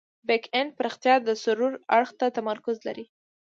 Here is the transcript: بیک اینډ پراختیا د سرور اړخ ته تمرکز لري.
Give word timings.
بیک 0.27 0.43
اینډ 0.53 0.71
پراختیا 0.77 1.15
د 1.23 1.29
سرور 1.43 1.73
اړخ 1.97 2.09
ته 2.19 2.25
تمرکز 2.37 2.77
لري. 2.87 3.05